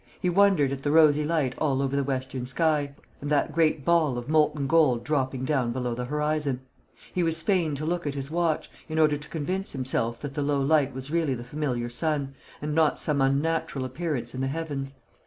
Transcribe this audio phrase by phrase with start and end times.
[0.19, 4.17] He wondered at the rosy light all over the western sky, and that great ball
[4.17, 6.61] of molten gold dropping down below the horizon.
[7.13, 10.41] He was fain to look at his watch, in order to convince himself that the
[10.41, 12.33] low light was really the familiar sun,
[12.63, 14.95] and not some unnatural appearance in the heavens.